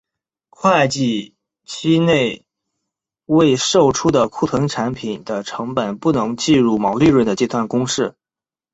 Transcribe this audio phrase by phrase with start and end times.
[0.49, 2.43] 会计期内
[3.27, 8.15] 未售出的库存产品的成本不能计入毛利润的计算公式。